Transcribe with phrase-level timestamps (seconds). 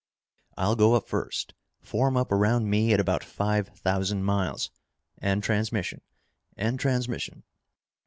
[0.57, 1.53] "I'll go up first.
[1.83, 4.71] Form up around me at about five thousand miles.
[5.21, 6.01] End transmission!"
[6.57, 7.43] "End transmission!"